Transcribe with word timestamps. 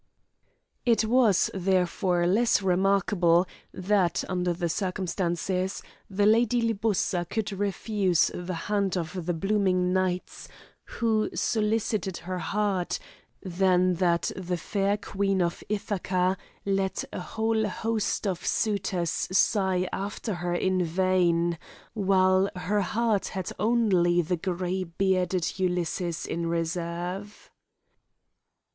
It 0.83 1.05
was 1.05 1.51
therefore 1.53 2.25
less 2.25 2.63
remarkable, 2.63 3.45
that, 3.71 4.23
under 4.27 4.51
the 4.51 4.67
circumstances, 4.67 5.83
the 6.09 6.25
Lady 6.25 6.59
Libussa 6.59 7.23
could 7.29 7.51
refuse 7.51 8.31
the 8.33 8.55
hand 8.65 8.97
of 8.97 9.27
the 9.27 9.33
blooming 9.35 9.93
knights 9.93 10.47
who 10.85 11.29
solicited 11.35 12.17
her 12.17 12.39
heart, 12.39 12.97
than 13.43 13.93
that 13.97 14.31
the 14.35 14.57
fair 14.57 14.97
Queen 14.97 15.39
of 15.39 15.63
Ithaca 15.69 16.35
let 16.65 17.03
a 17.13 17.19
whole 17.19 17.67
host 17.67 18.25
of 18.25 18.43
suitors 18.43 19.27
sigh 19.31 19.87
after 19.93 20.33
her 20.33 20.55
in 20.55 20.83
vain, 20.83 21.59
while 21.93 22.49
her 22.55 22.81
heart 22.81 23.27
had 23.27 23.51
only 23.59 24.23
the 24.23 24.37
grey 24.37 24.83
bearded 24.83 25.59
Ulysses 25.59 26.25
in 26.25 26.47
reserve. 26.47 27.51